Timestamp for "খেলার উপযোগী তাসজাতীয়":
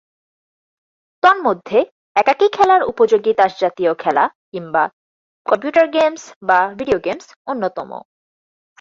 2.53-3.91